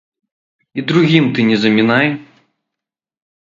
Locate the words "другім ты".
0.91-1.45